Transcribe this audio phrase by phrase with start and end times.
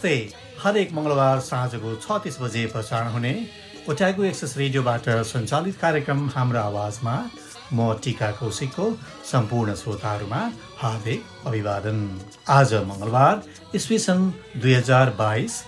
[0.00, 0.32] नमस्ते।
[0.62, 3.32] हरेक मङ्गलबार साँझको छ तिस बजे प्रसारण हुने
[3.84, 7.16] ओट्यागो एक्सेस रेडियोबाट सञ्चालित कार्यक्रम हाम्रो आवाजमा
[7.72, 8.86] म टिका कौशिकको
[9.30, 10.40] सम्पूर्ण श्रोताहरूमा
[10.80, 11.98] हार्दिक अभिवादन।
[12.48, 13.42] आज मङ्गलबार
[13.76, 14.24] इस्वी सन्
[14.56, 15.60] दुई हजार बाइस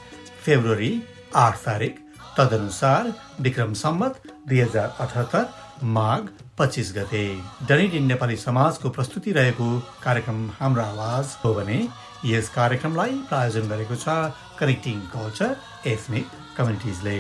[0.45, 0.93] फेब्रुअरी
[1.37, 1.99] आठ तारिक
[2.39, 5.45] तदनुसार विक्रम सम्मत दुई हजार अठहत्तर
[5.97, 6.23] माघ
[6.59, 7.27] पच्चिस गते।
[7.69, 9.69] डनिडिन नेपाली समाजको प्रस्तुति रहेको
[10.05, 11.79] कार्यक्रम हाम्रो आवाज हो भने
[12.25, 14.17] यस कार्यक्रमलाई प्रायोजन गरेको छ
[14.59, 15.57] कनेक्टिङ कल्चर
[15.93, 16.27] एथनिक
[16.57, 17.17] कम्युनिटिजले।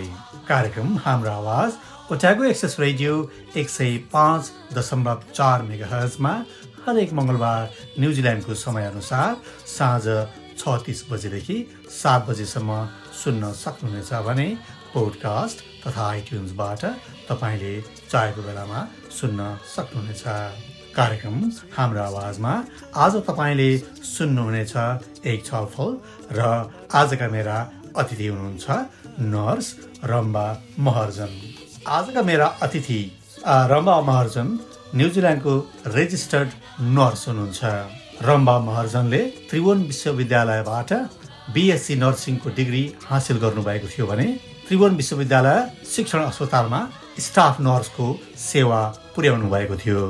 [0.48, 1.70] कार्यक्रम हाम्रो आवाज
[2.12, 3.14] ओट्यागो एक्सेस रेडियो
[3.56, 6.34] एक सय पाँच दशमलव चार मेगा हर्जमा
[6.86, 7.62] हरेक मङ्गलबार
[8.00, 9.36] न्युजिल्यान्डको समयअनुसार
[9.74, 10.04] साँझ
[10.58, 11.58] छ तिस बजेदेखि
[12.00, 12.78] सात बजेसम्म
[13.22, 14.48] सुन्न सक्नुहुनेछ भने
[14.94, 16.84] पोडकास्ट तथा आइट्युन्सबाट
[17.30, 17.74] तपाईँले
[18.10, 18.80] चाहेको बेलामा
[19.20, 21.36] सुन्न सक्नुहुनेछ। कार्यक्रम
[21.74, 22.52] हाम्रो आवाजमा
[23.02, 23.68] आज तपाईँले
[24.04, 24.74] सुन्नुहुनेछ
[25.24, 25.90] एक छलफल
[26.36, 26.40] र
[26.92, 27.56] आजका मेरा
[27.96, 28.66] अतिथि हुनुहुन्छ
[29.34, 29.66] नर्स
[30.04, 30.46] रम्बा
[30.86, 31.30] महर्जन।
[31.88, 33.00] आजका मेरा अतिथि
[33.72, 34.48] रम्बा महर्जन
[34.94, 35.54] न्युजिल्यान्डको
[35.96, 36.50] रेजिस्टर्ड
[36.98, 37.60] नर्स हुनुहुन्छ।
[38.28, 40.92] रम्बा महर्जनले त्रिभुवन विश्वविद्यालयबाट
[41.54, 44.26] बिएससी नर्सिङको डिग्री हासिल गर्नुभएको थियो भने
[44.66, 45.58] त्रिभुवन विश्वविद्यालय
[45.94, 46.80] शिक्षण अस्पतालमा
[47.26, 48.06] स्टाफ नर्सको
[48.50, 48.82] सेवा
[49.16, 50.02] पुर्याउनु भएको थियो।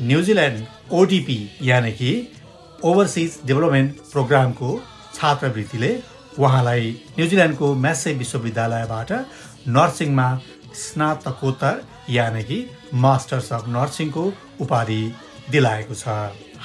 [0.00, 2.10] न्युजिल्यान्ड ओडिपी यानि कि
[2.88, 4.68] ओभरसिज डेभलपमेन्ट प्रोग्रामको
[5.14, 5.90] छात्रवृत्तिले
[6.38, 9.10] उहाँलाई न्युजिल्यान्डको म्यासे विश्वविद्यालयबाट
[9.76, 10.28] नर्सिङमा
[10.82, 12.58] स्नातकोत्तर यानि कि
[13.04, 14.24] मास्टर्स अफ नर्सिङको
[14.60, 15.02] उपाधि
[15.50, 16.08] दिलाएको छ।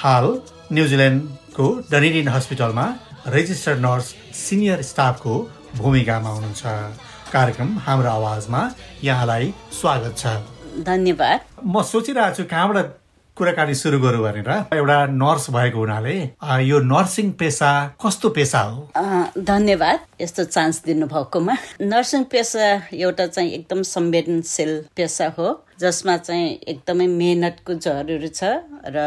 [0.03, 0.25] हाल
[0.71, 2.87] न्युजिल्यान्डको डनिडिन हस्पिटलमा
[3.35, 4.15] रेजिस्टर्ड नर्स
[4.45, 5.33] सिनियर स्टाफको
[5.77, 6.63] भूमिकामा हुनुहुन्छ।
[7.33, 8.61] कार्यक्रम हाम्रो आवाजमा
[9.03, 10.25] यहाँलाई स्वागत छ।
[10.85, 13.01] धन्यवाद। म सोचिरहेको छु कहाँबाट
[13.37, 16.13] कुराकानी सुरु गरौँ भनेर एउटा नर्स भएको हुनाले
[16.69, 17.69] यो नर्सिङ पेसा
[18.05, 18.81] कस्तो पेसा हो?
[19.49, 25.47] धन्यवाद यस्तो चान्स दिनुभएकोमा। नर्सिङ पेसा एउटा चाहिँ एकदम संवेदनशील पेसा हो।
[25.79, 28.43] जसमा चाहिँ एकदमै मेहनतको जरुरी छ
[28.95, 28.97] र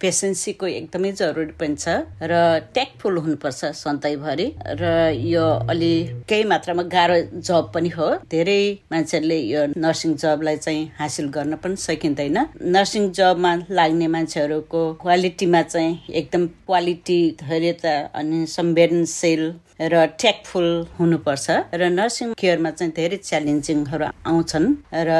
[0.00, 1.88] पेसेन्सीको एकदमै जरुरी पनि छ
[2.22, 2.34] र
[2.74, 4.46] ट्याकफुल हुनुपर्छ सधैँभरि
[4.80, 5.92] र यो अलि
[6.28, 8.60] केही मात्रामा गाह्रो जब पनि हो। धेरै
[8.92, 12.38] मान्छेहरूले यो नर्सिङ जबलाई चाहिँ हासिल गर्न पनि सकिँदैन।
[12.76, 19.42] नर्सिङ जबमा लाग्ने मान्छेहरूको क्वालिटीमा चाहिँ एकदम क्वालिटी धैर्यता अनि संवेदनशील
[19.80, 20.66] र ट्याकफुल
[20.98, 25.10] हुनुपर्छ र नर्सिङ केयरमा चाहिँ धेरै च्यालेन्जिङहरू आउँछन् र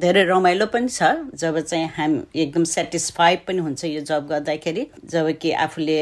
[0.00, 5.30] धेरै रमाइलो पनि छ। जब चाहिँ हामी एकदम सेटिस्फाइड पनि हुन्छ यो जब गर्दाखेरि जब
[5.40, 5.98] कि आफूले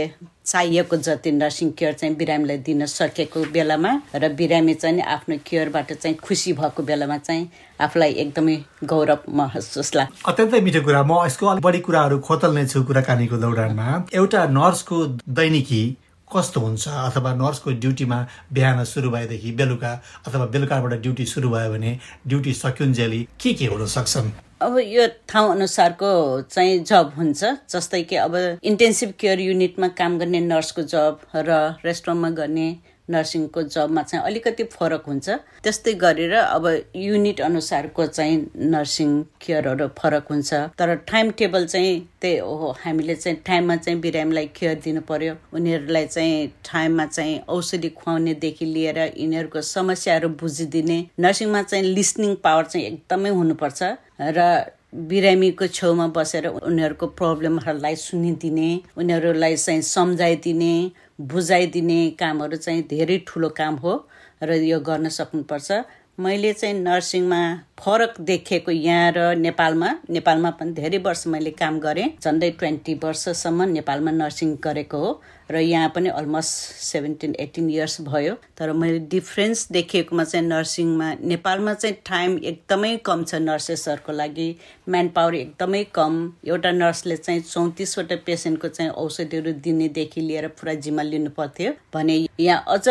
[0.46, 6.16] चाहिएको जति नर्सिङ केयर चाहिँ बिरामीलाई दिन सकेको बेलामा र बिरामी चाहिँ आफ्नो केयरबाट चाहिँ
[6.18, 7.48] खुसी भएको बेलामा चाहिँ
[7.80, 8.56] आफूलाई एकदमै
[8.90, 13.86] गौरव महसुस लाग्छ अत्यन्तै मिठो कुरा। म यसको अलिक बढी कुराहरू खोतल्ने छु कुराकानीको दौडानमा।
[14.12, 14.96] एउटा नर्सको
[15.38, 15.82] दैनिकी
[16.34, 16.88] कस्तो हुन्छ?
[16.88, 18.18] अथवा नर्सको ड्युटीमा
[18.52, 19.92] बिहान सुरु भएदेखि बेलुका
[20.26, 24.30] अथवा बेलुकाबाट ड्युटी सुरु भयो भने ड्युटी सकिन्जेली के के हुन सक्छन्?
[24.62, 26.10] अब यो ठाउँ अनुसारको
[26.52, 31.50] चाहिँ जब हुन्छ जस्तै कि अब इन्टेन्सिभ केयर युनिटमा काम गर्ने नर्सको जब र
[31.84, 32.66] रेस्टुरेन्टमा गर्ने
[33.10, 35.28] नर्सिङको जबमा चाहिँ अलिकति फरक हुन्छ।
[35.64, 36.66] त्यस्तै गरेर अब
[36.96, 38.36] युनिट अनुसारको चाहिँ
[38.74, 39.10] नर्सिङ
[39.42, 44.74] केयरहरू फरक हुन्छ। तर टाइम टेबल चाहिँ त्यही हो हामीले चाहिँ टाइममा चाहिँ बिरामीलाई केयर
[44.84, 52.34] दिनु पर्यो। उनीहरूलाई चाहिँ टाइममा चाहिँ औषधि खुवाउनेदेखि लिएर यिनीहरूको समस्याहरू बुझिदिने नर्सिङमा चाहिँ लिसनिङ
[52.44, 53.82] पावर चाहिँ एकदमै हुनुपर्छ
[54.20, 54.40] र
[54.90, 60.72] बिरामीको छेउमा बसेर उनीहरूको प्रब्लमहरूलाई सुनिदिने उनीहरूलाई चाहिँ सम्झाइदिने
[61.20, 63.92] बुझाइदिने कामहरू चाहिँ धेरै ठुलो काम हो
[64.42, 65.70] र यो गर्न सक्नुपर्छ।
[66.20, 67.40] मैले चाहिँ नर्सिङमा
[67.80, 73.68] फरक देखेको यहाँ र नेपालमा नेपालमा पनि धेरै वर्ष मैले काम गरेँ। झन्डै ट्वेन्टी वर्षसम्म
[73.72, 79.66] नेपालमा नर्सिङ गरेको हो र यहाँ पनि अलमोस्ट सेभेन्टिन एटिन इयर्स भयो। तर मैले डिफ्रेन्स
[79.72, 84.48] देखिएकोमा चाहिँ नर्सिङमा नेपालमा चाहिँ टाइम एकदमै कम छ नर्सेसहरूको लागि।
[84.88, 86.12] म्यान पावर एकदमै कम।
[86.46, 92.64] एउटा नर्सले चाहिँ चौतिसवटा पेसेन्टको चाहिँ औषधिहरू दिनेदेखि लिएर पुरा जिम्मा लिनु पर्थ्यो। भने यहाँ
[92.68, 92.86] अझ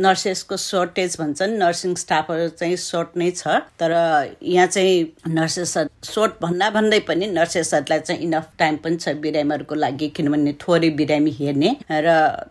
[0.00, 5.74] नर्सेसको सर्टेज भन्छन्। नर्सिङ स्टाफहरू चाहिँ सर्ट नै छ। तर यहाँ चाहिँ नर्सेस
[6.04, 11.30] सर्ट भन्दा भन्दै पनि नर्सेसहरूलाई चाहिँ इनफ टाइम पनि छ बिरामीहरूको लागि किनभने थोरै बिरामी
[11.40, 12.08] हेर्ने र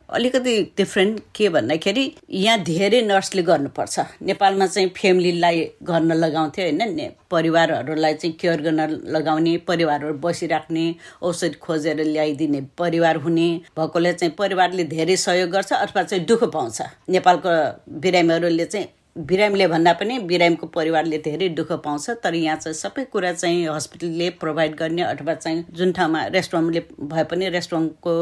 [0.09, 8.13] अलिकति डिफ्रेन्ट के भन्दाखेरि यहाँ धेरै नर्सले गर्नुपर्छ। नेपालमा चाहिँ फ्यामिलीलाई गर्न लगाउँथ्यो होइन परिवारहरूलाई
[8.13, 8.79] चाहिँ केयर गर्न
[9.15, 10.85] लगाउने परिवारहरू बसिराख्ने
[11.21, 16.81] औषधि खोजेर ल्याइदिने परिवार हुने भएकोले चाहिँ परिवारले धेरै सहयोग गर्छ अथवा चाहिँ दुःख पाउँछ।
[17.09, 17.51] नेपालको
[17.99, 18.87] बिरामीहरूले चाहिँ
[19.19, 24.29] बिरामीले भन्दा पनि बिरामीको परिवारले धेरै दुःख पाउँछ तर यहाँ चाहिँ सबै कुरा चाहिँ हस्पिटलले
[24.39, 28.13] प्रोभाइड गर्ने अथवा चाहिँ जुन ठाउँमा रेस्टुरेन्टले भए पनि रेस्टुरेन्टको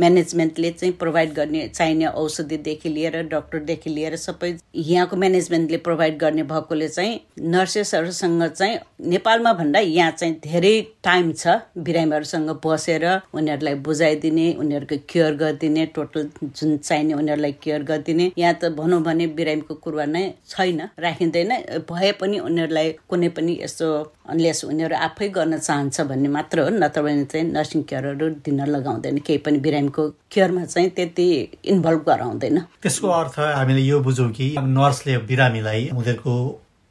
[0.00, 6.88] म्यानेजमेन्टले चाहिँ प्रोभाइड गर्ने चाहिने औषधिदेखि लिएर डक्टरदेखि लिएर सबै यहाँको म्यानेजमेन्टले प्रोभाइड गर्ने भएकोले
[6.88, 7.20] चाहिँ
[7.54, 8.78] नर्सेसहरूसँग चाहिँ
[9.12, 16.28] नेपालमा भन्दा यहाँ चाहिँ धेरै टाइम छ बिरामीहरूसँग बसेर उनीहरूलाई बुझाइदिने उनीहरूको केयर गरिदिने टोटल
[16.42, 21.52] जुन चाहिने उनीहरूलाई केयर गरिदिने। यहाँ त भनौँ भने बिरामीको कुरो नै छैन राखिँदैन।
[21.90, 23.88] भए पनि उनीहरूलाई कुनै पनि यस्तो
[24.28, 29.18] अनलेस उनीहरू आफै गर्न चाहन्छ भन्ने मात्र हो नत्र भने चाहिँ नर्सिङ केयरहरू दिन लगाउँदैन।
[29.18, 31.28] केही पनि बिरामीको केयरमा चाहिँ त्यति
[31.64, 36.34] इन्भल्भ गराउँदैन। त्यसको अर्थ हामीले यो बुझौँ कि नर्सले बिरामीलाई उनीहरूको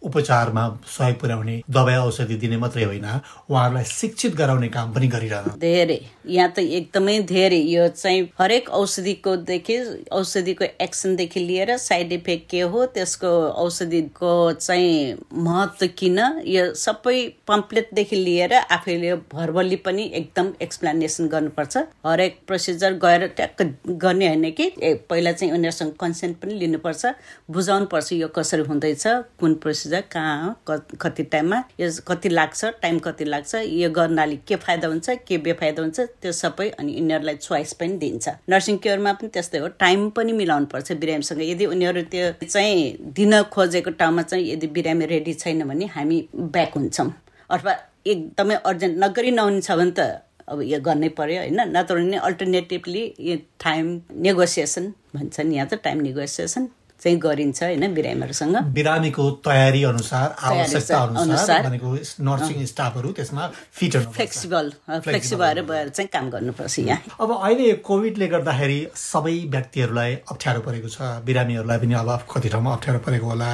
[0.03, 3.05] उपचारमा सहयोग पुर्याउने दबाई औषधि दिने मात्रै होइन।
[3.49, 9.35] उहाँहरूलाई शिक्षित गराउने काम पनि गरिरहनु। धेरै। यहाँ त एकदमै धेरै। यो चाहिँ हरेक औषधिको
[9.47, 9.77] देखि
[10.11, 13.31] औषधिको एक्सनदेखि लिएर साइड इफेक्ट के हो त्यसको
[13.63, 17.17] औषधिको चाहिँ महत्त्व किन यो सबै
[17.47, 23.61] पम्पलेटदेखि लिएर आफैले भर्बली पनि एकदम एक्सप्लेनेसन गर्नुपर्छ। हरेक प्रोसिजर गएर ट्याक्क
[24.03, 24.71] गर्ने होइन कि
[25.09, 27.05] पहिला चाहिँ उनीहरूसँग कन्सेन्ट पनि लिनुपर्छ
[27.51, 29.03] बुझाउनु पर्छ यो कसरी हुँदैछ
[29.39, 30.63] कुन प्रोसिजर बुझ कहाँ
[31.01, 35.81] कति टाइममा यो कति लाग्छ टाइम कति लाग्छ यो गर्नाले के फाइदा हुन्छ के बेफाइदा
[35.81, 40.33] हुन्छ त्यो सबै अनि यिनीहरूलाई चोइस पनि दिन्छ। नर्सिङ केयरमा पनि त्यस्तै हो टाइम पनि
[40.33, 45.63] मिलाउनु पर्छ बिरामीसँग। यदि उनीहरू त्यो चाहिँ दिन खोजेको ठाउँमा चाहिँ यदि बिरामी रेडी छैन
[45.67, 47.09] भने हामी ब्याक हुन्छौँ।
[47.49, 47.73] अथवा
[48.07, 51.59] एकदमै अर्जेन्ट नगरी नहुने छ भने त अब यो गर्नै पर्यो होइन?
[51.77, 56.67] नत्र भने अल्टरनेटिभली यो टाइम नेगोसिएसन भन्छन् यहाँ त टाइम नेगोसिएसन
[57.03, 58.55] चाहिँ गरिन्छ होइन बिरामीहरूसँग?
[58.73, 61.89] बिरामीको तयारी अनुसार आवश्यकता अनुसार भनेको
[62.23, 63.47] नर्सिङ स्टाफहरू त्यसमा
[63.77, 64.71] फिट फ्लेक्सिबल
[65.03, 70.97] फ्लेक्सिबल भएर चाहिँ काम गर्नुपर्छ यहाँ। अब अहिले कोभिडले गर्दाखेरि सबै व्यक्तिहरूलाई अप्ठ्यारो परेको छ।
[71.27, 73.51] बिरामीहरूलाई पनि अब कति ठाउँमा अप्ठ्यारो परेको होला।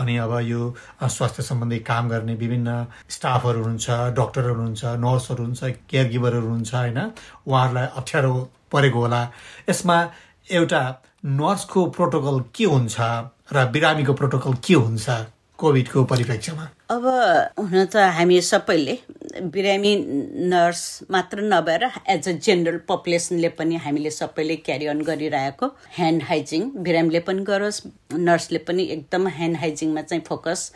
[0.00, 0.60] अनि अब यो
[1.04, 2.70] स्वास्थ्य सम्बन्धी काम गर्ने विभिन्न
[3.12, 3.88] स्टाफहरू हुनुहुन्छ
[4.18, 6.98] डक्टरहरू हुनुहुन्छ नर्सहरू हुन्छ केयर गिभरहरू हुनुहुन्छ होइन
[7.46, 8.32] उहाँहरूलाई अप्ठ्यारो
[8.72, 9.20] परेको होला।
[9.68, 9.96] यसमा
[10.48, 10.82] एउटा
[11.26, 12.96] नर्सको प्रोटोकल के हुन्छ
[13.52, 15.08] र बिरामीको प्रोटोकल के हुन्छ
[15.58, 16.64] कोभिडको परिप्रेक्ष्यमा?
[16.90, 17.04] अब
[17.58, 18.94] हुन त हामी सबैले
[19.54, 19.94] बिरामी
[20.52, 21.84] नर्स मात्र नभएर
[22.14, 27.82] एज अ जेनरल पपुलेसनले पनि हामीले सबैले क्यारी अन गरिरहेको ह्यान्ड हाइजिङ बिरामीले पनि गरोस्
[28.14, 30.70] नर्सले पनि एकदम ह्यान्ड हाइजिङमा चाहिँ फोकस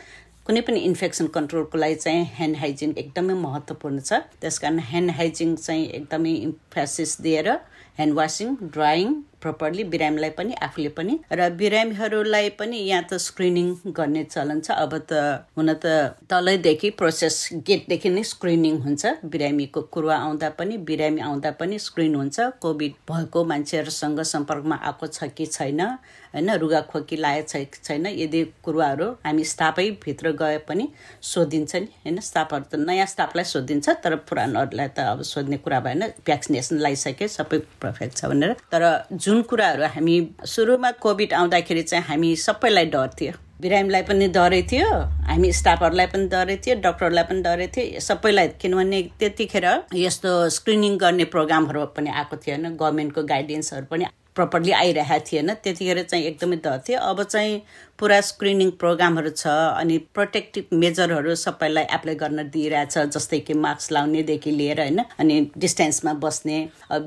[0.45, 5.55] कुनै पनि इन्फेक्सन कन्ट्रोलको लागि चाहिँ ह्यान्ड हाइजिन एकदमै महत्त्वपूर्ण छ। त्यस कारण ह्यान्ड हाइजिङ
[5.55, 11.19] चाहिँ एकदमै इम्फेसिस दिएर ह्यान्ड वासिङ ड्राइङ प्रपरली बिरामीलाई पनि आफूले पनि.
[11.31, 14.71] र बिरामीहरूलाई पनि यहाँ त स्क्रिनिङ गर्ने चलन छ.
[14.71, 19.05] अब त हुन त तलैदेखि प्रोसेस गेटदेखि नै स्क्रिनिङ हुन्छ.
[19.25, 22.39] बिरामीको कुरुवा आउँदा पनि बिरामी आउँदा पनि स्क्रिन हुन्छ.
[22.61, 26.49] कोभिड भएको मान्छेहरूसँग सम्पर्कमा आएको छ कि छैन होइन?
[26.61, 28.05] रुगाखोकी लागेको छ छैन?
[28.07, 30.87] यदि कुरुवाहरू हामी स्टाफै भित्र गए पनि
[31.21, 32.19] सोधिन्छ नि होइन?
[32.19, 37.57] स्टाफहरू त नयाँ स्टाफलाई सोधिन्छ तर पुरानोहरूलाई त अब सोध्ने कुरा भएन। भ्याक्सिनेसन लगाइसके सबै
[37.81, 38.83] पर्फेक्ट छ भनेर। तर
[39.31, 44.87] जुन कुराहरू हामी सुरुमा कोभिड आउँदाखेरि चाहिँ हामी सबैलाई डर थियो। बिरामीलाई पनि डरै थियो
[45.29, 51.25] हामी स्टाफहरूलाई पनि डरै थियो डक्टरलाई पनि डरै थियो सबैलाई किनभने त्यतिखेर यस्तो स्क्रिनिङ गर्ने
[51.35, 56.77] प्रोग्रामहरू पनि आएको थियो होइन गभर्मेन्टको गाइडेन्सहरू पनि प्रपरली आइरहेको थिएन। त्यतिखेर चाहिँ एकदमै डर
[56.87, 57.61] थियो। अब चाहिँ
[57.99, 64.51] पुरा स्क्रिनिङ प्रोग्रामहरू छ अनि प्रोटेक्टिभ मेजरहरू सबैलाई एप्लाई गर्न दिइरहेछ जस्तै कि मास्क लाउनेदेखि
[64.51, 66.57] लिएर होइन अनि डिस्टेन्समा बस्ने।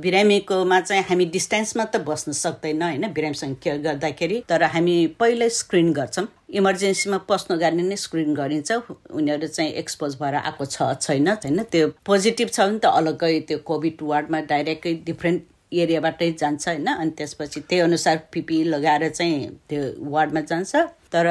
[0.04, 5.92] बिरामीकोमा चाहिँ हामी डिस्टेन्समा त बस्न सक्दैन होइन बिरामीसँग केयर गर्दाखेरि। तर हामी पहिल्यै स्क्रिन
[5.92, 8.70] गर्छौँ। इमर्जेन्सीमा पस्नु गाडी नै स्क्रिन गरिन्छ।
[9.10, 13.58] उनीहरू चाहिँ एक्सपोज भएर आएको छ छैन होइन त्यो पोजिटिभ छ भने त अलग्गै त्यो
[13.64, 15.42] कोभिड वार्डमा डाइरेक्टै डिफ्रेन्ट
[15.82, 20.76] एरियाबाटै जान्छ होइन अनि त्यसपछि त्यही अनुसार पिपी लगाएर चाहिँ त्यो वार्डमा जान्छ।
[21.12, 21.26] तर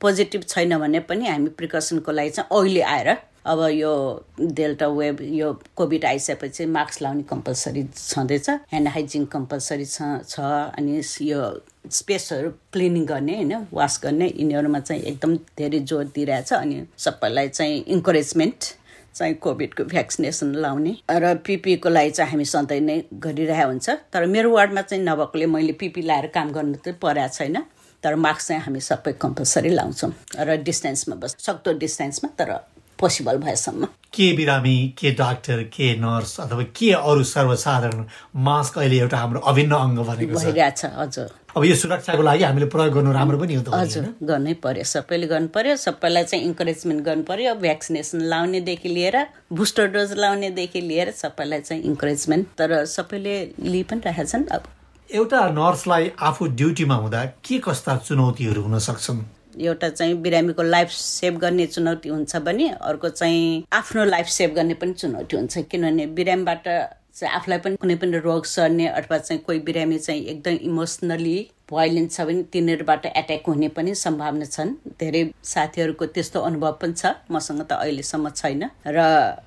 [0.00, 3.16] पोजिटिभ छैन भने पनि हामी प्रिकसनको लागि चाहिँ अहिले आएर
[3.46, 3.92] अब यो
[4.40, 10.40] डेल्टा वेब यो कोभिड आइसकेपछि मास्क लाउने कम्पलसरी छँदैछ ह्यान्ड हाइजिङ कम्पलसरी छ छ
[10.78, 11.42] अनि यो
[11.90, 17.84] स्पेसहरू क्लिनिङ गर्ने होइन वास गर्ने यिनीहरूमा चाहिँ एकदम धेरै जोड दिइरहेछ अनि सबैलाई चाहिँ
[17.96, 18.72] इन्करेजमेन्ट
[19.16, 24.50] चाहिँ कोभिडको भ्याक्सिनेसन लाउने। र पिपीको लागि चाहिँ हामी सधैँ नै गरिरहेको हुन्छ। तर मेरो
[24.52, 27.56] वार्डमा चाहिँ नभएकोले मैले पिपी लाएर काम गर्नु त परेको छैन।
[28.04, 32.50] तर मास्क चाहिँ हामी सबै कम्पलसरी लाउँछौँ। र डिस्टेन्समा बस सक्दो डिस्टेन्समा तर
[32.98, 33.86] पोसिबल भएसम्म।
[34.16, 38.04] के बिरामी के डाक्टर के नर्स अथवा के अरू सर्वसाधारण
[38.44, 40.84] मास्क अहिले एउटा हाम्रो अभिन्न अङ्ग बनेको छ?
[40.96, 44.84] हजुर। अब यो सुरक्षाको लागि हामीले प्रयोग गर्नु राम्रो पनि हो त हजुर गर्नै पर्यो
[44.84, 49.16] सबैले गर्नु पर्यो सबैलाई चाहिँ इन्करेजमेन्ट गर्नु पर्यो भ्याक्सिनेसन लाउनेदेखि लिएर
[49.52, 54.62] बुस्टर डोज लाउनेदेखि लिएर सबैलाई चाहिँ इन्करेजमेन्ट तर सबैले लिइ पनि राखेका छन् अब।
[55.10, 59.24] एउटा नर्सलाई आफू ड्युटीमा हुँदा के कस्ता चुनौतीहरू हुन सक्छन्?
[59.60, 64.74] एउटा चाहिँ बिरामीको लाइफ सेभ गर्ने चुनौती हुन्छ भने अर्को चाहिँ आफ्नो लाइफ सेभ गर्ने
[64.74, 66.68] पनि चुनौती हुन्छ। किनभने बिरामीबाट
[67.16, 71.36] चाहिँ आफूलाई पनि कुनै पनि रोग सर्ने अथवा चाहिँ कोही बिरामी चाहिँ एकदम इमोसनली
[71.70, 77.16] भोइलेन्ट छ भने तिनीहरूबाट एट्याक हुने पनि सम्भावना छन्। धेरै साथीहरूको त्यस्तो अनुभव पनि छ।
[77.30, 78.98] मसँग त अहिलेसम्म छैन। र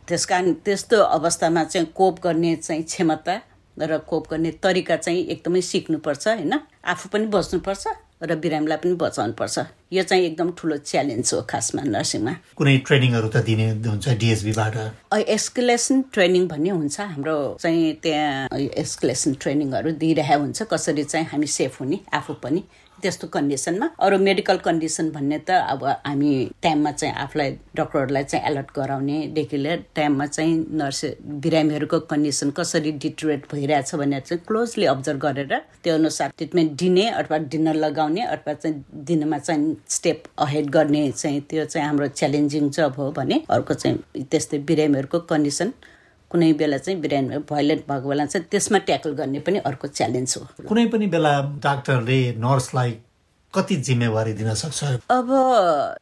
[0.08, 3.42] त्यस कारण त्यस्तो अवस्थामा चाहिँ कोप गर्ने चाहिँ क्षमता
[3.78, 6.54] र कोप गर्ने तरिका चाहिँ एकदमै सिक्नुपर्छ होइन?
[6.84, 7.88] आफू पनि बस्नुपर्छ।
[8.20, 9.58] र बिरामीलाई पनि बचाउनुपर्छ।
[9.96, 14.76] यो चाहिँ एकदम ठुलो च्यालेन्ज हो खासमा नर्सिङमा। कुनै ट्रेनिङहरू त दिने हुन्छ डिएसबीबाट
[15.36, 21.80] एस्कुलेसन ट्रेनिङ भन्ने हुन्छ। हाम्रो चाहिँ त्यहाँ एस्कुलेसन ट्रेनिङहरू दिइरहेको हुन्छ। कसरी चाहिँ हामी सेफ
[21.82, 22.62] हुने आफू पनि।
[23.02, 26.32] त्यस्तो कन्डिसनमा। अरू मेडिकल कन्डिसन भन्ने त अब हामी
[26.64, 31.04] टाइममा चाहिँ आफूलाई डक्टरहरूलाई चाहिँ एलर्ट गराउनेदेखि लिएर टाइममा चाहिँ नर्स
[31.44, 35.54] बिरामीहरूको कन्डिसन कसरी डिटरेट भइरहेछ भनेर चाहिँ क्लोजली अब्जर्भ गरेर
[35.84, 41.42] त्यो अनुसार ट्रिटमेन्ट दिने अथवा डिनर लगाउने अथवा चाहिँ दिनमा चाहिँ स्टेप अहेड गर्ने चाहिँ
[41.50, 45.74] त्यो चाहिँ हाम्रो च्यालेन्जिङ जब हो भने अर्को चाहिँ त्यस्तै बिरामीहरूको कन्डिसन
[46.32, 50.48] कुनै बेला चाहिँ बिरामी भोइलेन्ट भएको बेला चाहिँ त्यसमा ट्याकल गर्ने पनि अर्को च्यालेन्ज हो।
[50.68, 51.32] कुनै पनि बेला
[51.64, 52.98] डाक्टरले नर्सलाई
[53.54, 54.84] कति जिम्मेवारी दिन सक्छ?
[55.10, 55.30] अब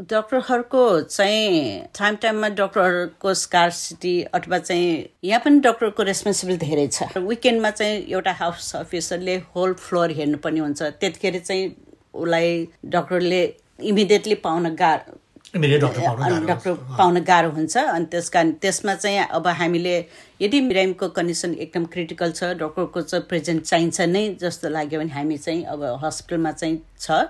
[0.04, 4.90] डक्टरहरूको चाहिँ टाइम टाइममा डक्टरहरूको स्कारसिटी अथवा चाहिँ
[5.24, 10.82] यहाँ पनि डक्टरको रेस्पोन्सिबिलिटी धेरै छ। विकेन्डमा चाहिँ एउटा हाउस अफिसरले होल फ्लोर हेर्नुपर्ने हुन्छ।
[10.82, 11.76] त्यतिखेर चाहिँ
[12.14, 13.42] उसलाई डक्टरले
[13.80, 15.20] इमिडिएटली पाउन गाह्रो
[15.56, 19.96] डक्टर पाउन गाह्रो हुन्छ अनि त्यस कारण त्यसमा चाहिँ अब हामीले
[20.42, 25.38] यदि बिरामीको कन्डिसन एकदम क्रिटिकल छ डक्टरको चाहिँ प्रेजेन्ट चाहिन्छ नै जस्तो लाग्यो भने हामी
[25.38, 27.22] चाहिँ अब हस्पिटलमा चाहिँ छ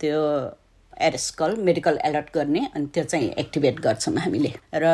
[0.00, 0.20] त्यो
[1.02, 4.86] एरेस कल मेडिकल एलर्ट गर्ने अनि त्यो चाहिँ एक्टिभेट गर्छौँ हामीले। र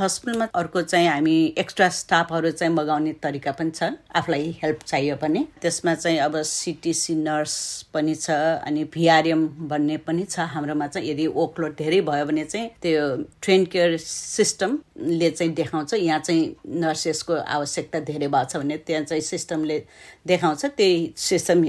[0.00, 5.46] हस्पिटलमा अर्को चाहिँ हामी एक्स्ट्रा स्टाफहरू चाहिँ मगाउने तरिका पनि छ आफूलाई हेल्प चाहियो भने।
[5.62, 7.56] त्यसमा चाहिँ अब सिटिसी नर्स
[7.94, 8.30] पनि छ
[8.66, 13.06] अनि भिआरएम भन्ने पनि छ हाम्रोमा चाहिँ। यदि ओकलोड धेरै भयो भने चाहिँ त्यो
[13.42, 19.22] ट्रेन केयर सिस्टमले चाहिँ देखाउँछ यहाँ चाहिँ नर्सेसको आवश्यकता धेरै भएको छ भने त्यहाँ चाहिँ
[19.22, 19.78] सिस्टमले
[20.26, 21.64] देखाउँछ। त्यही सिस्टम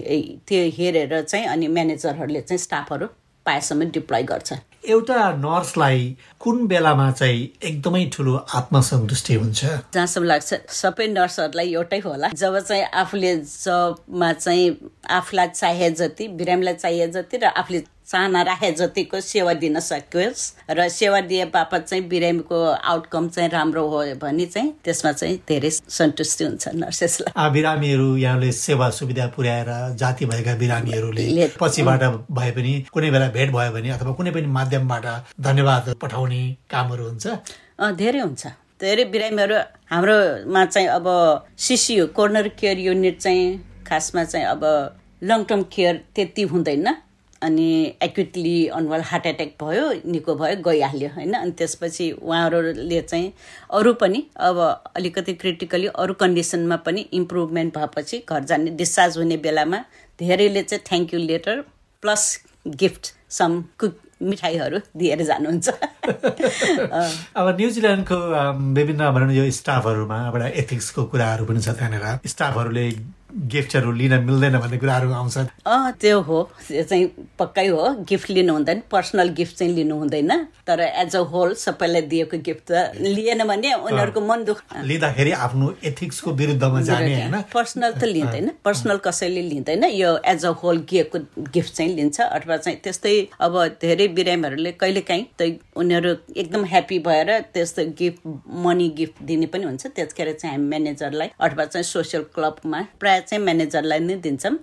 [0.48, 3.08] त्यो हेरेर चाहिँ अनि म्यानेजरहरूले चाहिँ स्टाफहरू
[3.46, 4.54] पाएसम्म डिप्लोय गर्छ।
[4.90, 9.66] एउटा नर्सलाई कुन बेलामा चाहिँ एकदमै ठुलो आत्मसन्तुष्टि हुन्छ?
[9.94, 16.74] जहाँसम्म लाग्छ सबै नर्सहरूलाई एउटै होला। जब चाहिँ आफूले जबमा चाहिँ आफूलाई चाहे जति बिरामीलाई
[16.74, 22.03] चाहिए जति र आफूले चाहना राखे जतिको सेवा दिन सकियोस् र सेवा दिए बापत चाहिँ
[22.08, 22.58] बिरामीको
[22.93, 28.89] आउटकम चाहिँ राम्रो हो भने चाहिँ त्यसमा चाहिँ धेरै सन्तुष्टि हुन्छ नर्सेसलाई। बिरामीहरू यहाँले सेवा
[29.00, 34.32] सुविधा पुर्याएर जाति भएका बिरामीहरूले पछिबाट भए पनि कुनै बेला भेट भयो भने अथवा कुनै
[34.32, 35.05] पनि माध्यमबाट
[35.41, 36.41] धन्यवाद पठाउने
[36.72, 37.25] कामहरू हुन्छ?
[37.98, 38.43] धेरै हुन्छ।
[38.82, 39.58] धेरै बिरामीहरू
[39.91, 41.08] हाम्रोमा चाहिँ अब
[41.58, 43.46] सिसियु कोर्नर केयर युनिट चाहिँ
[43.88, 44.63] खासमा चाहिँ अब
[45.24, 46.88] लङ टर्म केयर त्यति हुँदैन।
[47.44, 47.70] अनि
[48.04, 51.34] एक्युटली अनुहार हार्ट एट्याक भयो निको भयो गइहाल्यो होइन?
[51.34, 53.32] अनि त्यसपछि उहाँहरूले चाहिँ
[53.80, 54.58] अरू पनि अब
[54.96, 59.80] अलिकति क्रिटिकली अरू कन्डिसनमा पनि इम्प्रुभमेन्ट भएपछि घर जाने डिस्चार्ज हुने बेलामा
[60.20, 61.62] धेरैले चाहिँ thank you letter
[62.04, 62.24] plus
[62.82, 65.70] gift some cook मिठाईहरू दिएर जानुहुन्छ।
[67.40, 68.18] अब न्युजिल्यान्डको
[68.76, 72.86] विभिन्न भनौँ यो स्टाफहरूमा एउटा एथिक्सको कुराहरू पनि छ त्यहाँनिर। स्टाफहरूले
[73.34, 77.06] गिफ्टहरू लिन मिल्दैन भन्ने कुराहरू आउँछ। अँ त्यो हो। त्यो चाहिँ
[77.40, 80.32] पक्कै हो। गिफ्ट लिनु हुँदैन। पर्सनल गिफ्ट चाहिँ लिनु हुँदैन।
[80.68, 85.74] तर एज अ होल सबैलाई दिएको गिफ्ट त लिएन भने उनीहरूको मन दुख लिँदाखेरि आफ्नो
[85.84, 91.20] एथिक्सको विरुद्धमा जाने होइन। पर्सनल त लिँदैन। पर्सनल कसैले लिँदैन। यो एज अ होल दिएको
[91.54, 97.00] गिफ्ट चाहिँ लिन्छ। अथवा चाहिँ त्यस्तै अब धेरै बिरामीहरूले कहिले काहीँ त उनीहरू एकदम ह्याप्पी
[97.00, 98.28] भएर त्यस्तो गिफ्ट
[98.66, 103.44] मनी गिफ्ट दिने पनि हुन्छ। त्यसखेर चाहिँ हामी म्यानेजरलाई अथवा चाहिँ सोसियल क्लबमा प्रायः चाहिँ
[103.44, 104.56] म्यानेजरलाई नै दिन्छौँ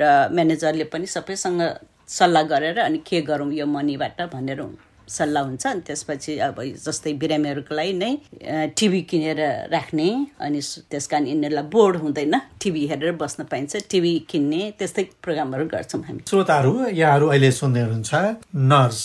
[0.00, 0.02] र
[0.36, 1.62] म्यानेजरले पनि सबैसँग
[2.08, 4.60] सल्लाह गरेर अनि के गरौँ यो मनीबाट भनेर
[5.08, 8.12] सल्लाह हुन्छ। अनि त्यसपछि अब जस्तै बिरामीहरूको लागि नै
[8.76, 9.40] टिभी किनेर
[9.72, 10.08] राख्ने
[10.44, 10.60] अनि
[10.90, 16.20] त्यस कारण यिनीहरूलाई बोर्ड हुँदैन टिभी हेरेर बस्न पाइन्छ। टिभी किन्ने त्यस्तै प्रोग्रामहरू गर्छौँ हामी।
[16.28, 18.12] श्रोताहरू यहाँहरू अहिले सुन्दै हुनुहुन्छ
[18.72, 19.00] नर्स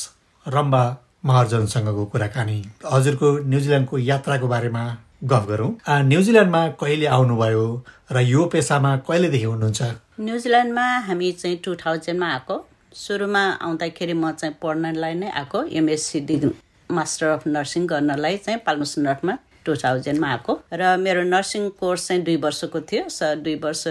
[0.45, 0.83] रम्बा
[1.23, 2.59] महर्जनसँगको कुराकानी।
[2.93, 4.83] हजुरको न्युजिल्यान्डको यात्राको बारेमा
[5.23, 5.71] गफ गरौँ।
[6.11, 7.63] न्युजिल्यान्डमा कहिले आउनुभयो?
[8.13, 9.81] र यो पेसामा कहिलेदेखि हुनुहुन्छ?
[10.19, 12.55] न्युजिल्यान्डमा हामी चाहिँ टु थाउजन्डमा आएको।
[12.93, 16.51] सुरुमा आउँदाखेरि म चाहिँ पढ्नलाई नै आएको MSc degree
[16.89, 22.23] master of nursing गर्नलाई चाहिँ पाल्मस नर्थमा टु थाउजन्डमा आएको। र मेरो नर्सिङ कोर्स चाहिँ
[22.23, 23.83] दुई वर्षको थियो। स दुई वर्ष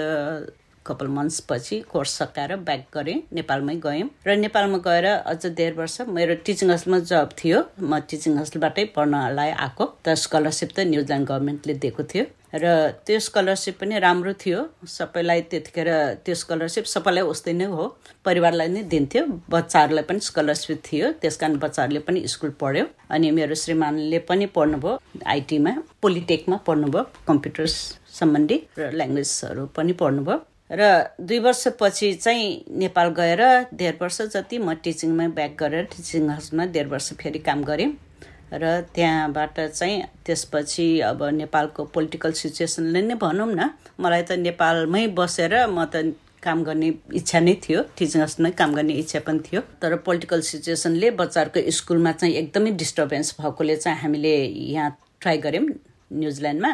[0.86, 6.34] कपाल मन्थ्सपछि कोर्स सकाएर ब्याक गरेँ नेपालमै गयौँ र नेपालमा गएर अझ डेढ वर्ष मेरो
[6.46, 12.02] टिचिङ हस्टेलमा जब थियो। म टिचिङ हस्टेलबाटै पढ्नलाई आएको। त स्कलरसिप त न्युजिल्यान्ड गभर्मेन्टले दिएको
[12.12, 12.24] थियो।
[12.54, 15.88] र त्यो स्कलरसिप पनि राम्रो थियो। सबैलाई त्यतिखेर
[16.24, 17.86] त्यो स्कलरसिप सबैलाई उस्तै नै हो।
[18.24, 19.22] परिवारलाई नै दिन्थ्यो।
[19.54, 24.98] बच्चाहरूलाई पनि स्कलरसिप थियो। त्यस कारण बच्चाहरूले पनि स्कुल पढ्यो। अनि मेरो श्रीमानले पनि पढ्नुभयो
[25.34, 25.72] आइटीमा
[26.02, 27.66] पोलिटेकमा पढ्नुभयो। कम्प्युटर
[28.20, 30.88] सम्बन्धी र ल्याङ्ग्वेजहरू पनि पढ्नुभयो। र
[31.20, 33.42] दुई वर्षपछि चाहिँ नेपाल गएर
[33.74, 37.92] डेढ वर्ष जति म टिचिङमा ब्याक गरेर टिचिङ हाउसमा डेढ वर्ष फेरि काम गरेँ।
[38.52, 45.54] र त्यहाँबाट चाहिँ त्यसपछि अब नेपालको पोलिटिकल सिचुएसनले नै भनौँ न मलाई त नेपालमै बसेर
[45.68, 49.96] म त काम गर्ने इच्छा नै थियो टिचिङ हाउसमै काम गर्ने इच्छा पनि थियो। तर
[50.04, 54.34] पोलिटिकल सिचुएसनले बच्चाहरूको स्कुलमा चाहिँ एकदमै डिस्टर्बेन्स भएकोले चाहिँ हामीले
[54.74, 55.64] यहाँ ट्राई गऱ्यौँ
[56.12, 56.72] न्युजिल्यान्डमा।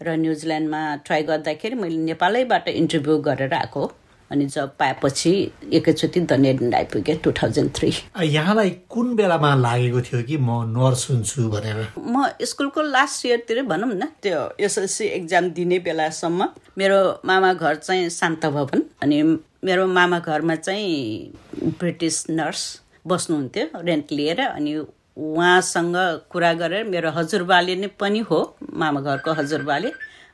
[0.00, 3.90] र न्युजिल्यान्डमा ट्राई गर्दाखेरि मैले नेपालैबाट इन्टरभ्यू गरेर आएको
[4.30, 5.30] अनि जब पाएपछि
[5.72, 7.92] एकैचोटि द नेट आइपुगेँ टु थाउजन्ड थ्री
[8.24, 11.78] यहाँलाई कुन बेलामा लागेको थियो कि म नर्स हुन्छु भनेर?
[11.98, 18.08] म स्कुलको लास्ट इयरतिर भनौँ न त्यो एसएलसी एक्जाम दिने बेलासम्म मेरो मामा घर चाहिँ
[18.10, 19.22] शान्त भवन अनि
[19.64, 22.62] मेरो मामा घरमा चाहिँ ब्रिटिस नर्स
[23.06, 24.78] बस्नुहुन्थ्यो रेन्ट लिएर अनि
[25.18, 25.96] उहाँसँग
[26.30, 29.90] कुरा गरेर मेरो हजुरबाले नै पनि हो मामा घरको हजुरबाले।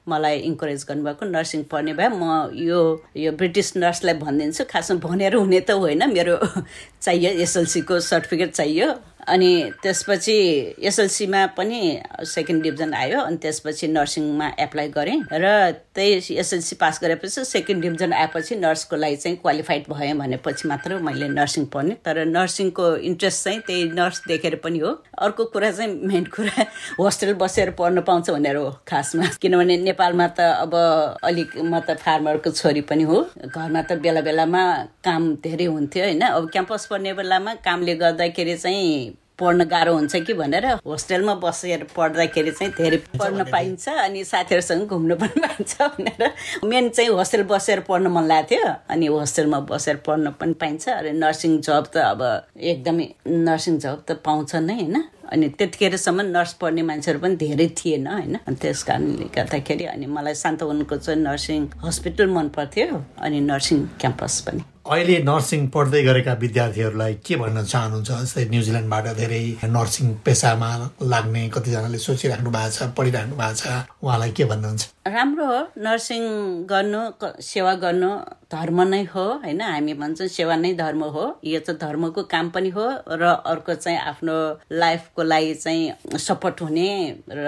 [0.09, 2.81] मलाई इन्करेज गर्नुभएको नर्सिङ पढ्ने भए म यो
[3.17, 6.37] यो ब्रिटिस नर्सलाई भनिदिन्छु। खासमा भनेर हुने त होइन मेरो
[7.05, 8.89] चाहियो एसएलसीको सर्टिफिकेट चाहियो।
[9.29, 10.37] अनि त्यसपछि
[10.83, 11.81] एसएलसीमा पनि
[12.25, 18.13] सेकेन्ड डिभिजन आयो अनि त्यसपछि नर्सिङमा एप्लाई गरेँ र त्यही एसएलसी पास गरेपछि सेकेन्ड डिभिजन
[18.13, 23.61] आएपछि नर्सको लागि चाहिँ क्वालिफाइड भएँ भनेपछि मात्र मैले नर्सिङ पढ्ने। तर नर्सिङको इन्ट्रेस्ट चाहिँ
[23.61, 26.65] त्यही नर्स देखेर पनि हो। अर्को कुरा चाहिँ मेन कुरा
[26.99, 30.75] होस्टेल बसेर पढ्न पाउँछ भनेर हो खासमा। किनभने नेपालमा त अब
[31.23, 34.63] अलिक म त फार्मरको छोरी पनि हो। घरमा त बेला बेलामा
[35.05, 40.35] काम धेरै हुन्थ्यो होइन। अब क्याम्पस पढ्ने बेलामा कामले गर्दाखेरि चाहिँ पढ्न गाह्रो हुन्छ कि
[40.35, 46.23] भनेर होस्टेलमा बसेर पढ्दाखेरि चाहिँ धेरै पढ्न पाइन्छ अनि साथीहरूसँग घुम्नु पनि पाइन्छ भनेर।
[46.65, 51.13] मेन चाहिँ होस्टेल बसेर पढ्न मन लागेको थियो अनि होस्टेलमा बसेर पढ्न पनि पाइन्छ। अनि
[51.19, 52.23] नर्सिङ जब त अब
[52.59, 55.03] एकदमै नर्सिङ जब त पाउँछ नै होइन?
[55.33, 58.37] अनि त्यतिखेरसम्म नर्स पढ्ने मान्छेहरू पनि धेरै थिएन होइन?
[58.47, 64.41] अनि त्यस कारणले गर्दाखेरि अनि मलाई शान्तवनको चाहिँ नर्सिङ हस्पिटल मन पर्थ्यो अनि नर्सिङ क्याम्पस
[64.47, 68.11] पनि। अहिले नर्सिङ पढ्दै गरेका विद्यार्थीहरूलाई के भन्न चाहनुहुन्छ?
[68.23, 69.45] जस्तै न्युजिल्यान्डबाट धेरै
[69.77, 70.69] नर्सिङ पेसामा
[71.13, 73.65] लाग्ने कतिजनाले सोचिराख्नु भएको छ पढिराख्नु भएको छ।
[74.05, 74.83] उहाँलाई के भन्नुहुन्छ?
[75.09, 76.23] राम्रो हो नर्सिङ
[76.69, 77.01] गर्नु
[77.41, 78.11] सेवा गर्नु।
[78.53, 79.61] धर्म नै हो होइन?
[79.61, 83.99] हामी भन्छौँ सेवा नै धर्म हो। यो चाहिँ धर्मको काम पनि हो र अर्को चाहिँ
[83.99, 84.37] आफ्नो
[84.73, 86.89] लाइफको लागि चाहिँ सपोर्ट हुने
[87.31, 87.47] र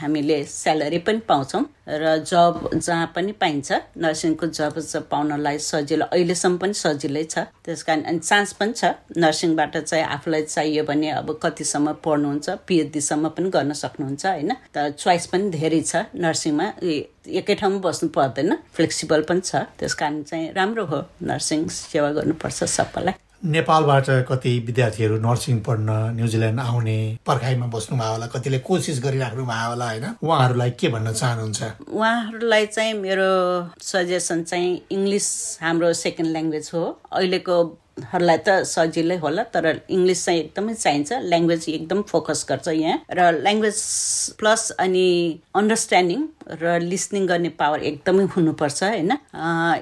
[0.00, 6.74] हामीले स्यालेरी पनि पाउँछौँ र जब जहाँ पनि पाइन्छ नर्सिङको जब पाउनलाई सजिलो अहिलेसम्म पनि
[6.74, 8.84] सजिलै छ। त्यस कारण अनि चान्स पनि छ।
[9.16, 14.52] नर्सिङबाट चाहिँ आफूलाई चाहियो भने अब कतिसम्म पढ्नुहुन्छ पिएचडीसम्म पनि गर्न सक्नुहुन्छ होइन?
[14.74, 16.66] त चोइस पनि धेरै छ नर्सिङमा।
[17.28, 22.64] एकै ठाउँमा बस्नु पर्दैन फ्लेक्सिबल पनि छ। त्यस कारण चाहिँ राम्रो हो नर्सिङ सेवा गर्नुपर्छ
[22.64, 29.68] सबैलाई। नेपालबाट कति विद्यार्थीहरू नर्सिङ पढ्न न्युजिल्यान्ड आउने पर्खाइमा बस्नुभयो होला कतिले कोसिस गरिराख्नु भयो
[29.70, 30.06] होला होइन?
[30.22, 31.60] उहाँहरूलाई के भन्न चाहनुहुन्छ?
[31.86, 33.30] उहाँहरूलाई चाहिँ मेरो
[33.78, 35.28] सजेसन चाहिँ इङ्ग्लिस
[35.62, 37.56] हाम्रो सेकेन्ड ल्याङ्ग्वेज हो। अहिलेको
[38.12, 43.20] हरूलाई त सजिलै होला तर इङ्ग्लिस चाहिँ एकदमै चाहिन्छ। ल्याङ्ग्वेज एकदम फोकस गर्छ यहाँ। र
[43.44, 43.78] ल्याङ्ग्वेज
[44.38, 45.06] प्लस अनि
[45.54, 46.20] अन्डरस्ट्यान्डिङ
[46.60, 49.12] र लिसनिङ गर्ने पावर एकदमै हुनुपर्छ होइन?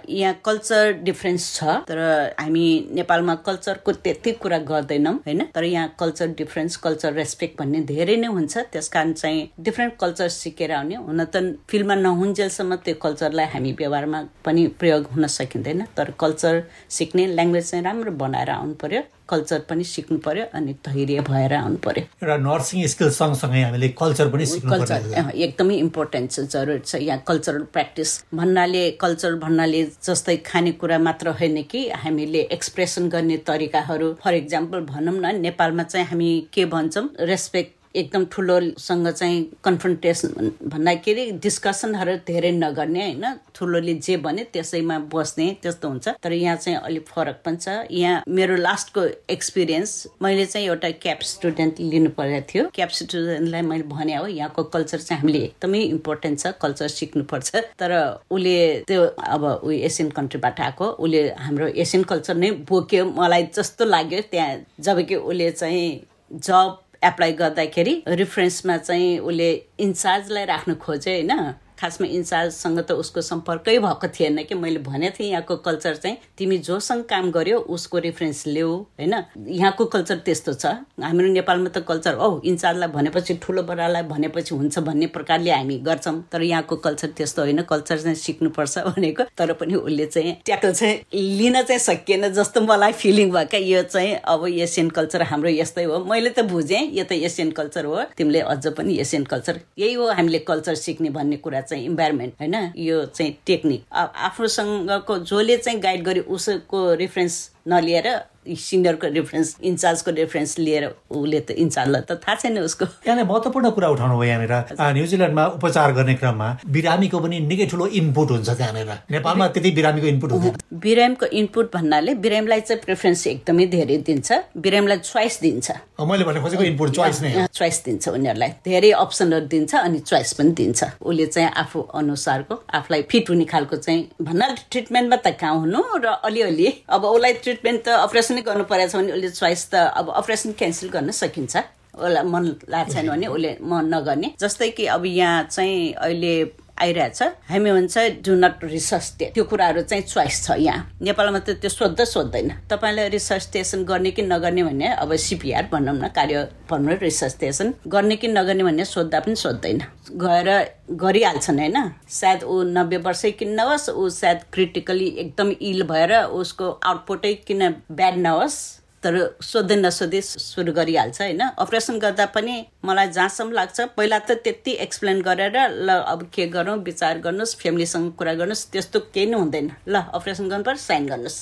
[0.09, 1.99] यहाँ कल्चर डिफ्रेन्स छ तर
[2.41, 2.67] हामी
[2.99, 5.41] नेपालमा कल्चरको त्यति कुरा गर्दैनौँ होइन?
[5.55, 10.29] तर यहाँ कल्चर डिफ्रेन्स कल्चर रेस्पेक्ट भन्ने धेरै नै हुन्छ। त्यस कारण चाहिँ डिफ्रेन्ट कल्चर
[10.29, 11.37] सिकेर आउने हुन त
[11.71, 16.63] फिल्डमा नहुन्जेलसम्म त्यो कल्चरलाई हामी व्यवहारमा पनि प्रयोग हुन सकिँदैन। तर कल्चर
[16.99, 21.53] सिक्ने ल्याङ्ग्वेज चाहिँ राम्रो राम्रो बनाएर आउनु पर्यो कल्चर पनि सिक्नु पर्यो अनि धैर्य भएर
[21.55, 26.95] आउनु पर्यो र नर्सिङ स्किल सँगसँगै हामीले कल्चर पनि कल्चर एकदमै इम्पोर्टेन्ट छ जरुरत छ।
[27.03, 34.13] यहाँ कल्चरल प्र्याक्टिस भन्नाले कल्चर भन्नाले जस्तै खानेकुरा मात्र होइन कि हामीले एक्सप्रेसन गर्ने तरिकाहरू।
[34.23, 41.31] फर इक्जाम्पल भनौँ न नेपालमा चाहिँ हामी के भन्छौँ रेस्पेक्ट एकदम ठुलोसँग चाहिँ कन्फ्रन्टेसन भन्दाखेरि
[41.43, 43.25] डिस्कसनहरू धेरै नगर्ने होइन?
[43.55, 48.23] ठुलोले जे भने त्यसैमा बस्ने त्यस्तो हुन्छ। तर यहाँ चाहिँ अलिक फरक पनि छ। यहाँ
[48.29, 54.17] मेरो लास्टको एक्सपिरियन्स मैले चाहिँ एउटा क्याप स्टुडेन्ट लिनु परेको थियो। क्याप स्टुडेन्टलाई मैले भने
[54.17, 57.93] हो यहाँको कल्चर चाहिँ हामीले एकदमै इम्पोर्टेन्ट छ कल्चर सिक्नुपर्छ। तर
[58.31, 58.57] उसले
[58.89, 64.21] त्यो अब ऊ एसियन कन्ट्रीबाट आएको उसले हाम्रो एसियन कल्चर नै बोक्यो। मलाई जस्तो लाग्यो
[64.31, 65.89] त्यहाँ जब कि उसले चाहिँ
[66.33, 69.51] जब एप्लाई गर्दाखेरि रिफरेन्समा चाहिँ उसले
[69.87, 71.55] इन्चार्जलाई राख्नु खोजे होइन?
[71.81, 76.59] खासमा इन्चार्जसँग त उसको सम्पर्कै भएको थिएन कि मैले भनेको थिएँ यहाँको कल्चर चाहिँ। तिमी
[76.59, 79.15] जोसँग काम गर्यो उसको रेफरेन्स ल्याऊ होइन?
[79.49, 80.67] यहाँको कल्चर त्यस्तो छ।
[81.01, 86.17] हाम्रो नेपालमा त कल्चर औ इन्चार्जलाई भनेपछि ठुलो बडालाई भनेपछि हुन्छ भन्ने प्रकारले हामी गर्छौँ।
[86.33, 90.97] तर यहाँको कल्चर त्यस्तो होइन। कल्चर चाहिँ सिक्नुपर्छ भनेको। तर पनि उसले चाहिँ ट्याकल चाहिँ
[91.15, 95.85] लिन चाहिँ सकिएन जस्तो मलाई फिलिङ भयो क्या यो चाहिँ अब एसियन कल्चर हाम्रो यस्तै
[95.85, 99.95] हो। मैले त बुझेँ यो त एसियन कल्चर हो। तिमीले अझ पनि एसियन कल्चर यही
[99.95, 102.55] हो हामीले कल्चर सिक्ने भन्ने कुरा चाहिँ इन्भाइरोमेन्ट होइन?
[102.77, 103.85] यो चाहिँ टेक्निक
[104.29, 107.35] आफूसँगको जसले चाहिँ गाइड गर्यो उसको रेफरेन्स
[107.69, 108.09] नलिएर
[108.47, 113.89] सिनियरको रेफरेन्स इन्चार्जको रेफरेन्स लिएर उसले त इन्चार्जलाई त थाहा छैन उसको। यहाँले महत्त्वपूर्ण कुरा
[113.89, 114.55] उठाउनु भयो यहाँनिर।
[114.97, 120.31] न्युजिल्यान्डमा उपचार गर्ने क्रममा बिरामीको पनि निकै ठुलो इनपुट हुन्छ त्यहाँनिर। नेपालमा त्यति बिरामीको इनपुट
[120.33, 120.55] हुन्छ
[120.87, 125.67] बिरामीको इनपुट भन्नाले बिरामीलाई चाहिँ प्रेफरेन्स एकदमै धेरै दिन्छ। बिरामीलाई चोइस दिन्छ।
[126.01, 130.51] मैले भने खोजेको इनपुट चोइस नै चोइस दिन्छ उनीहरूलाई। धेरै अप्सनहरू दिन्छ अनि चोइस पनि
[130.61, 135.81] दिन्छ। उसले चाहिँ आफू अनुसारको आफूलाई फिट हुने खालको चाहिँ भन्नाले ट्रिटमेन्टमा त कहाँ हुनु
[136.05, 139.75] र अलिअलि। अब उसलाई ट्रिटमेन्ट त अपरेसन नै गर्नु परेको छ भने उसले चोइस त
[139.97, 141.57] अब अपरेसन क्यान्सल गर्न सकिन्छ।
[141.97, 146.35] उसलाई मन लागेको छैन भने उसले मन नगर्ने। जस्तै कि अब यहाँ चाहिँ अहिले
[146.79, 151.71] आइरहेछ हामी भन्छ डु नट रिसर्च त्यो कुराहरू चाहिँ चोइस छ यहाँ। नेपालमा त त्यो
[151.71, 157.03] सोद्ध सोध्दैन। तपाईँलाई रिसर्च स्टेसन गर्ने कि नगर्ने भन्ने अब सिपिआर भनौँ न कार्य पर्मनेन्ट
[157.03, 160.49] रिसर्च स्टेसन गर्ने कि नगर्ने भन्ने सोद्धा पनि सोध्दैन गएर
[160.93, 161.77] गरिहाल्छन् होइन?
[162.11, 167.69] सायद ऊ नब्बे वर्षै किन नहोस् ऊ सायद क्रिटिकली एकदम इल भएर उसको आउटपुटै किन
[167.91, 168.76] ब्याड नहोस्?
[169.07, 171.43] तर सोध्दै नसोधै सुरु गरिहाल्छ होइन?
[171.65, 176.77] अपरेसन गर्दा पनि मलाई जहाँसम्म लाग्छ पहिला त त्यति एक्सप्लेन गरेर ल अब के गरौँ
[176.83, 181.39] विचार गर्नुहोस् फ्यामिलीसँग कुरा गर्नुहोस् त्यस्तो केही नै हुँदैन ल अपरेसन गर्नु पर्छ साइन गर्नुहोस्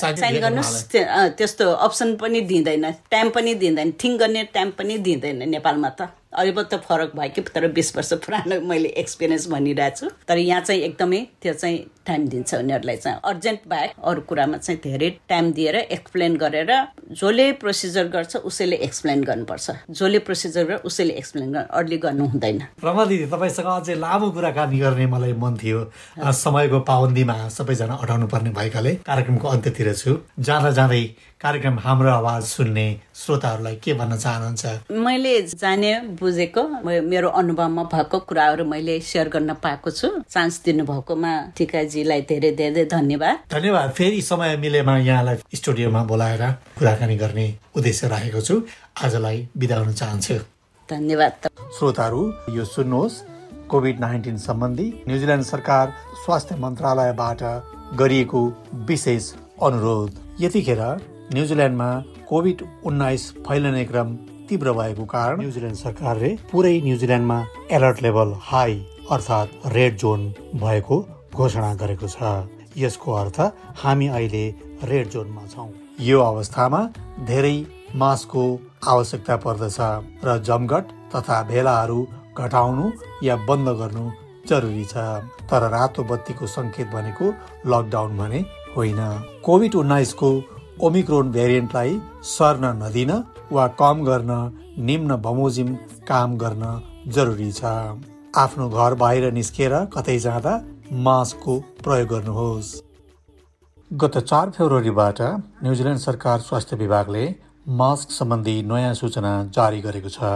[0.00, 0.74] साइन गर्नुहोस्
[1.38, 6.62] त्यस्तो अप्सन पनि दिँदैन टाइम पनि दिँदैन थिङ्क गर्ने टाइम पनि दिँदैन नेपालमा त। अब
[6.62, 10.80] त फरक भयो कि तर बिस वर्ष पुरानो मैले एक्सपिरियन्स भनिरहेको छु। तर यहाँ चाहिँ
[10.82, 15.76] एकदमै त्यो चाहिँ टाइम दिन्छ उनीहरूलाई चाहिँ। अर्जेन्ट बाहेक अरू कुरामा चाहिँ धेरै टाइम दिएर
[15.76, 16.70] एक्सप्लेन गरेर
[17.12, 22.60] जसले प्रोसिजर गर्छ उसैले एक्सप्लेन गर्नुपर्छ। जसले प्रोसिजर गर्छ उसैले एक्सप्लेन गर्नु अर्ली गर्नु हुँदैन।
[22.84, 25.80] रमा दिदी तपाईँसँग अझै लामो कुराकानी गर्ने मलाई मन थियो।
[26.44, 31.02] समयको पाबन्दीमा सबैजना अटाउनु पर्ने भएकाले कार्यक्रमको अन्त्यतिर छु। जाँदा जाँदै
[31.44, 34.64] कार्यक्रम हाम्रो आवाज सुन्ने श्रोताहरूलाई के भन्न चाहनुहुन्छ?
[34.88, 36.62] मैले जाने बुझेको
[37.04, 43.36] मेरो अनुभवमा भएको कुराहरू मैले सेयर गर्न पाएको छु। चान्स दिनुभएकोमा टिकाजीलाई धेरै धेरै धन्यवाद।
[43.52, 46.42] धन्यवाद। फेरि समय मिलेमा यहाँलाई स्टुडियोमा बोलाएर
[46.80, 48.60] कुराकानी गर्ने उद्देश्य राखेको छु।
[49.04, 50.40] आजलाई बिदा हुन चाहन्छु।
[50.88, 51.32] धन्यवाद।
[51.76, 52.22] श्रोताहरू
[52.56, 53.22] यो सुन्नुहोस्।
[53.68, 57.42] कोभिड नाइन्टिन सम्बन्धी न्युजिल्यान्ड सरकार स्वास्थ्य मन्त्रालयबाट
[58.00, 58.46] गरिएको
[58.88, 60.80] विशेष अनुरोध। यतिखेर
[61.32, 61.88] न्युजिल्यान्डमा
[62.28, 64.08] कोभिड उन्नाइस फैलिने क्रम
[64.48, 67.38] तीव्र भएको कारण न्युजिल्यान्ड सरकारले पुरै न्युजिल्यान्डमा
[67.76, 68.74] एलर्ट लेभल हाई
[69.10, 70.20] अर्थात् रेड जोन
[70.62, 70.96] भएको
[71.34, 73.40] घोषणा गरेको छ। यसको अर्थ
[73.82, 74.44] हामी अहिले
[74.90, 75.68] रेड जोनमा छौँ।
[76.00, 76.80] यो अवस्थामा
[77.26, 77.56] धेरै
[78.02, 78.44] मास्कको
[78.92, 79.78] आवश्यकता पर्दछ
[80.24, 80.84] र जमघट
[81.14, 82.00] तथा भेलाहरू
[82.36, 82.90] घटाउनु
[83.22, 84.04] या बन्द गर्नु
[84.48, 84.96] जरुरी छ।
[85.50, 87.26] तर रातो बत्तीको सङ्केत भनेको
[87.72, 88.40] लकडाउन भने
[88.76, 89.00] होइन।
[89.46, 90.30] कोभिड उन्नाइसको
[90.82, 93.10] ओमिक्रोन भेरिएन्टलाई सर्न नदिन
[93.52, 94.30] वा कम गर्न
[94.86, 95.74] निम्न बमोजिम
[96.08, 96.64] काम गर्न
[97.08, 97.70] जरुरी छ।
[98.34, 100.54] आफ्नो घर बाहिर निस्केर कतै जाँदा
[101.06, 102.72] मास्कको प्रयोग गर्नुहोस्।
[103.90, 105.20] गत चार फेब्रुअरीबाट
[105.62, 107.24] न्युजिल्यान्ड सरकार स्वास्थ्य विभागले
[107.78, 110.32] मास्क सम्बन्धी नयाँ सूचना जारी गरेको छ।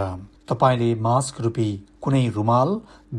[0.49, 1.69] तपाईँले मास्क रूपी
[2.01, 2.73] कुनै रुमाल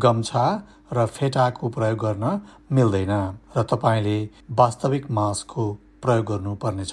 [0.06, 0.46] गम्छा
[0.92, 2.40] र फेटाको प्रयोग गर्न
[2.72, 3.14] मिल्दैन
[3.56, 4.18] र तपाईँले
[4.56, 5.68] वास्तविक मास्कको
[6.02, 6.92] प्रयोग गर्नुपर्नेछ।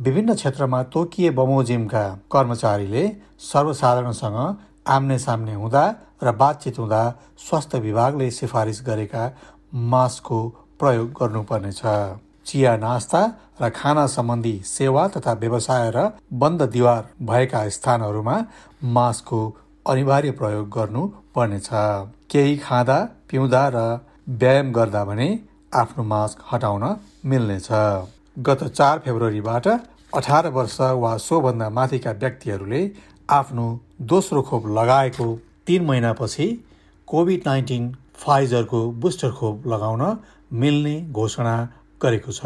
[0.00, 3.04] विभिन्न क्षेत्रमा तोकिए बमोजिमका कर्मचारीले
[3.42, 4.38] सर्वसाधारणसँग
[4.86, 5.84] आम्ने सामने हुँदा
[6.22, 7.02] र बातचित हुँदा
[7.38, 9.24] स्वास्थ्य विभागले सिफारिस गरेका
[9.92, 10.38] मास्कको
[10.80, 11.82] प्रयोग गर्नुपर्नेछ।
[12.46, 13.22] चिया नास्ता
[13.60, 18.36] र खाना सम्बन्धी सेवा तथा व्यवसाय र बन्द दिवार भएका स्थानहरूमा
[18.96, 19.40] मास्कको
[19.86, 21.68] अनिवार्य प्रयोग गर्नु पर्नेछ
[22.30, 22.98] केही खाँदा
[23.30, 23.78] पिउँदा र
[24.30, 25.28] व्यायाम गर्दा भने
[25.74, 26.84] आफ्नो मास्क हटाउन
[27.24, 27.68] मिल्नेछ।
[28.38, 29.66] गत चार फेब्रुअरीबाट
[30.14, 32.82] अठार वर्ष वा सोभन्दा माथिका व्यक्तिहरूले
[33.30, 33.64] आफ्नो
[34.10, 35.26] दोस्रो खोप लगाएको
[35.66, 36.46] तीन महिनापछि
[37.08, 40.04] कोभिड नाइन्टिन फाइजरको बुस्टर खोप लगाउन
[40.52, 41.56] मिल्ने घोषणा
[42.02, 42.44] गरेको छ।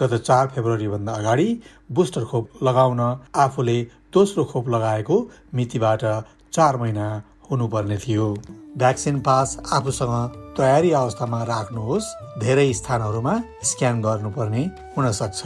[0.00, 1.48] गत चार फेब्रुअरीभन्दा अगाडि
[1.92, 3.00] बुस्टर खोप लगाउन
[3.36, 3.78] आफूले
[4.12, 5.20] दोस्रो खोप लगाएको
[5.54, 6.04] मितिबाट
[6.52, 7.10] चार महिना
[7.50, 8.32] हुनुपर्ने थियो।
[8.78, 12.06] भ्याक्सिन पास आफूसँग तयारी अवस्थामा राख्नुहोस्।
[12.40, 13.34] धेरै स्थानहरूमा
[13.70, 14.62] स्क्यान गर्नुपर्ने
[14.96, 15.40] हुन सक्छ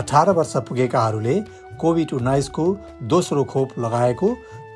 [0.00, 1.36] अठार वर्ष पुगेकाहरूले
[1.80, 2.64] कोभिड उन्नाइसको
[3.12, 4.28] दोस्रो खोप लगाएको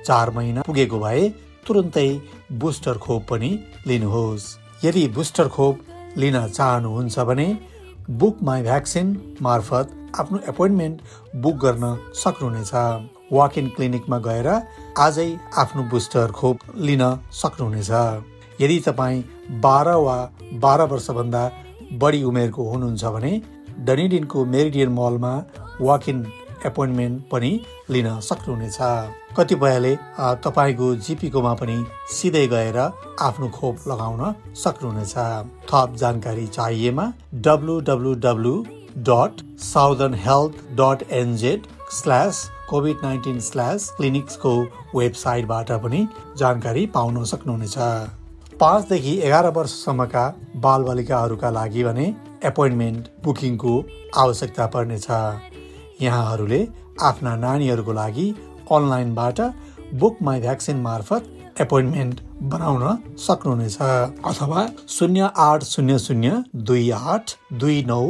[0.07, 1.29] चार महिना पुगेको भए
[1.67, 2.09] तुरन्तै
[2.63, 3.51] बुस्टर खोप पनि
[3.87, 4.45] लिनुहोस्।
[4.85, 5.75] यदि बुस्टर खोप
[6.17, 7.49] लिन चाहनुहुन्छ भने
[8.21, 9.07] बुक माई भ्याक्सिन
[9.43, 9.87] मार्फत
[10.21, 10.97] आफ्नो एपोइन्टमेन्ट
[11.43, 12.73] बुक गर्न सक्नुहुनेछ।
[13.33, 14.49] वाक इन क्लिनिकमा गएर
[14.99, 15.29] आजै
[15.63, 17.03] आफ्नो बुस्टर खोप लिन
[17.35, 17.91] सक्नुहुनेछ।
[18.61, 19.23] यदि तपाईँ
[19.65, 20.17] बाह्र वा
[20.65, 21.43] बाह्र वर्षभन्दा
[22.03, 23.33] बढी उमेरको हुनुहुन्छ भने
[23.87, 25.33] डनिडिनको मेरिडियन मलमा
[25.81, 26.25] वाक इन
[26.67, 27.51] एपोइन्टमेन्ट पनि
[27.91, 28.79] लिन सक्नुहुनेछ।
[29.37, 29.95] कतिपयले
[30.45, 31.77] तपाईँको जिपीकोमा पनि
[32.15, 34.23] सिधै गएर आफ्नो खोप लगाउन
[34.63, 35.15] सक्नुहुनेछ।
[35.71, 37.07] थप जानकारी चाहिएमा
[37.47, 38.55] W W W
[39.09, 44.53] dot southern health dot NZ slash Covid nineteen slash क्लिनिक्सको
[44.95, 46.07] वेबसाइटबाट पनि
[46.39, 47.77] जानकारी पाउन सक्नुहुनेछ।
[48.61, 50.25] पाँचदेखि एघार वर्षसम्मका
[50.65, 52.05] बालबालिकाहरूका लागि भने
[52.45, 53.73] एपोइन्टमेन्ट बुकिङको
[54.17, 55.07] आवश्यकता पर्नेछ।
[56.03, 56.61] यहाँहरूले
[57.09, 58.27] आफ्ना नानीहरूको लागि
[58.73, 59.41] अनलाइनबाट
[60.01, 62.21] बुक माई भ्याक्सिन मार्फत एपोइन्टमेन्ट
[62.53, 62.85] बनाउन
[63.27, 63.77] सक्नुहुनेछ।
[64.25, 68.03] अथवा शून्य आठ शून्य शून्य दुई आठ दुई नौ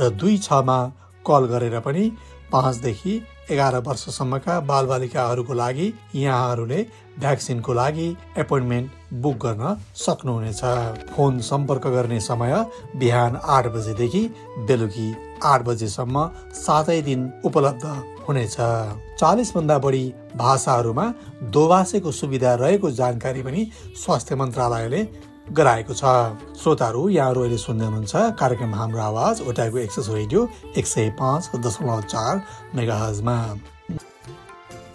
[0.00, 0.78] र दुई छमा
[1.26, 2.04] कल गरेर पनि
[2.52, 6.80] पाँचदेखि एघार वर्षसम्मका बालबालिकाहरूको लागि यहाँहरूले
[7.18, 8.06] भ्याक्सिनको लागि
[8.38, 8.90] एपोइन्टमेन्ट
[9.22, 10.62] बुक गर्न सक्नुहुनेछ।
[11.10, 12.54] फोन सम्पर्क गर्ने समय
[12.96, 14.22] बिहान आठ बजेदेखि
[14.68, 15.08] बेलुकी
[15.44, 17.84] आठ बजेसम्म सातै दिन उपलब्ध
[18.28, 18.56] हुनेछ।
[19.20, 20.04] चालिसभन्दा बढी
[20.36, 21.06] भाषाहरूमा
[21.52, 25.02] दोभाषेको सुविधा रहेको जानकारी पनि स्वास्थ्य मन्त्रालयले
[25.52, 26.04] गराएको छ।
[26.56, 32.00] श्रोताहरू यहाँहरू अहिले सुन्दै हुनुहुन्छ। कार्यक्रम हाम्रो आवाज ओटाको एक्सेस रेडियो एक सय पाँच दशमलव
[32.08, 32.42] चार
[32.74, 33.36] मेगाहजमा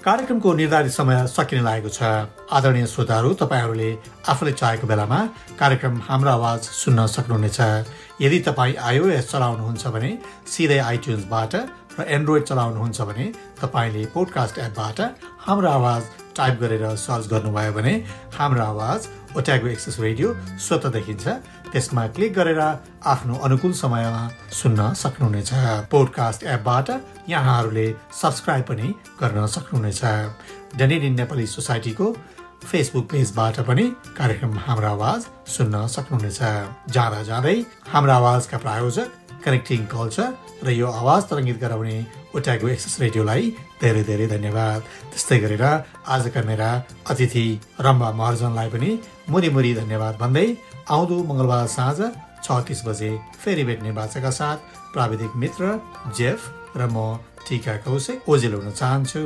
[0.04, 2.02] कार्यक्रमको निर्धारित समय सकिने लागेको छ।
[2.50, 3.90] आदरणीय श्रोताहरू तपाईँहरूले
[4.28, 5.20] आफूले चाहेको बेलामा
[5.60, 7.60] कार्यक्रम हाम्रो आवाज सुन्न सक्नुहुनेछ।
[8.22, 10.12] यदि तपाईँ आइओएस चलाउनुहुन्छ भने
[10.48, 11.56] सिधै आइट्युन्सबाट
[12.00, 13.26] र एन्ड्रोइड चलाउनुहुन्छ भने
[13.62, 15.00] तपाईँले पोडकास्ट एपबाट
[15.46, 16.04] हाम्रो आवाज
[16.38, 17.94] टाइप गरेर सर्च गर्नुभयो भने
[18.40, 21.28] हाम्रो आवाज ओट्यागो एक्सेस रेडियो स्वत देखिन्छ।
[21.72, 22.62] त्यसमा क्लिक गरेर
[23.06, 25.52] आफ्नो अनुकूल समयमा सुन्न सक्नुहुनेछ।
[25.92, 26.90] पोडकास्ट एपबाट
[27.30, 27.88] यहाँहरूले
[28.22, 28.88] सब्सक्राइब पनि
[29.22, 30.02] गर्न सक्नुहुनेछ।
[30.78, 32.06] डेनिडिन नेपाली सोसाइटीको
[32.66, 33.86] फेसबुक पेजबाट पनि
[34.18, 36.40] कार्यक्रम हाम्रो आवाज सुन्न सक्नुहुनेछ।
[36.90, 37.58] जाँदा जाँदै
[37.94, 39.08] हाम्रो आवाजका प्रायोजक
[39.46, 40.30] कनेक्टिङ कल्चर
[40.66, 41.98] र यो आवाज तरङ्गित गराउने
[42.36, 43.44] ओट्यागो एक्सेस रेडियोलाई
[43.82, 44.80] धेरै धेरै धन्यवाद।
[45.12, 45.64] त्यस्तै गरेर
[46.16, 46.70] आजका मेरा
[47.12, 47.46] अतिथि
[47.86, 48.92] रम्बा महर्जनलाई पनि
[49.30, 50.48] मुरी मुरी धन्यवाद भन्दै
[50.96, 52.00] आउँदो मङ्गलबार साँझ
[52.46, 53.12] छ तिस बजे
[53.42, 54.58] फेरि भेट्ने बाचाका साथ
[54.94, 55.64] प्राविधिक मित्र
[56.18, 56.40] जेफ
[56.78, 57.18] र म
[57.50, 59.22] टिका कौशिक ओजेल हुन चाहन्छु।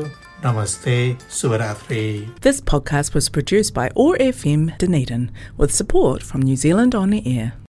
[0.46, 0.96] नमस्ते
[1.32, 2.04] शुभरात्रि।
[2.42, 7.54] This podcast was produced by ORFM Dunedin with support from New Zealand On the Air.